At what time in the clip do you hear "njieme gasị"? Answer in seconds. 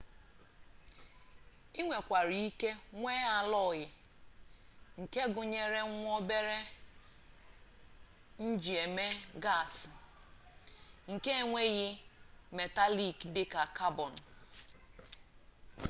8.47-9.89